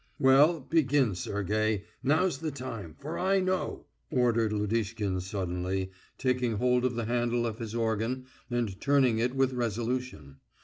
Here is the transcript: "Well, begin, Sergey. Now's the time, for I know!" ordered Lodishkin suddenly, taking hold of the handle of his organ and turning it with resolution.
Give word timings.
"Well, 0.17 0.61
begin, 0.61 1.13
Sergey. 1.13 1.83
Now's 2.01 2.39
the 2.39 2.49
time, 2.49 2.95
for 2.97 3.19
I 3.19 3.39
know!" 3.39 3.85
ordered 4.09 4.51
Lodishkin 4.51 5.21
suddenly, 5.21 5.91
taking 6.17 6.53
hold 6.53 6.85
of 6.85 6.95
the 6.95 7.05
handle 7.05 7.45
of 7.45 7.59
his 7.59 7.75
organ 7.75 8.25
and 8.49 8.81
turning 8.81 9.19
it 9.19 9.35
with 9.35 9.53
resolution. 9.53 10.37